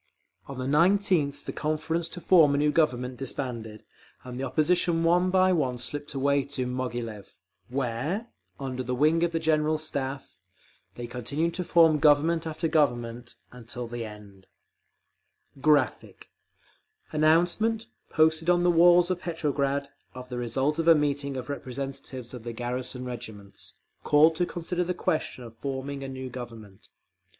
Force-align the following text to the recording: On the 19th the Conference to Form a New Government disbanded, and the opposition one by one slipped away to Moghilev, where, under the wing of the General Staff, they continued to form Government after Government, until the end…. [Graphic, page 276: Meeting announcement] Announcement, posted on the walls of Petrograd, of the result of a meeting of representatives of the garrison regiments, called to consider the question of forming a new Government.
On 0.47 0.57
the 0.57 0.65
19th 0.65 1.45
the 1.45 1.51
Conference 1.53 2.09
to 2.09 2.19
Form 2.19 2.55
a 2.55 2.57
New 2.57 2.71
Government 2.71 3.17
disbanded, 3.17 3.83
and 4.23 4.39
the 4.39 4.43
opposition 4.43 5.03
one 5.03 5.29
by 5.29 5.53
one 5.53 5.77
slipped 5.77 6.15
away 6.15 6.43
to 6.45 6.65
Moghilev, 6.65 7.35
where, 7.69 8.31
under 8.59 8.81
the 8.81 8.95
wing 8.95 9.21
of 9.21 9.31
the 9.31 9.37
General 9.37 9.77
Staff, 9.77 10.39
they 10.95 11.05
continued 11.05 11.53
to 11.53 11.63
form 11.63 11.99
Government 11.99 12.47
after 12.47 12.67
Government, 12.67 13.35
until 13.51 13.85
the 13.87 14.03
end…. 14.03 14.47
[Graphic, 15.61 16.31
page 16.31 17.11
276: 17.11 17.61
Meeting 17.61 17.67
announcement] 17.73 17.85
Announcement, 18.09 18.09
posted 18.09 18.49
on 18.49 18.63
the 18.63 18.75
walls 18.75 19.11
of 19.11 19.19
Petrograd, 19.19 19.89
of 20.15 20.29
the 20.29 20.39
result 20.39 20.79
of 20.79 20.87
a 20.87 20.95
meeting 20.95 21.37
of 21.37 21.47
representatives 21.47 22.33
of 22.33 22.41
the 22.41 22.53
garrison 22.53 23.05
regiments, 23.05 23.75
called 24.03 24.35
to 24.35 24.47
consider 24.47 24.83
the 24.83 24.95
question 24.95 25.43
of 25.43 25.55
forming 25.57 26.03
a 26.03 26.07
new 26.09 26.31
Government. 26.31 26.89